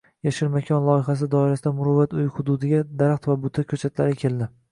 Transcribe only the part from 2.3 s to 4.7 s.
hududiga daraxt va buta ko‘chatlari ekilding